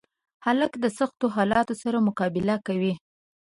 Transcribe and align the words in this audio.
هلک 0.45 0.73
د 0.83 0.85
سختو 0.97 1.25
حالاتو 1.35 1.73
سره 1.83 2.05
مقابله 2.07 2.55
کوي. 2.67 2.93